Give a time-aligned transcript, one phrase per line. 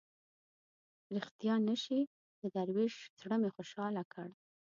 [1.15, 1.99] ریښتیا نه شي
[2.41, 4.27] د دروېش زړه مې خوشاله کړ.